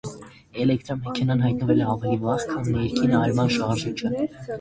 Էլեկտրական 0.61 1.01
մեքենան 1.09 1.43
հայտնվել 1.45 1.83
է 1.83 1.89
ավելի 1.95 2.15
վաղ, 2.23 2.45
քան 2.53 2.71
ներքին 2.77 3.13
այրման 3.19 3.53
շարժիչը։ 3.59 4.11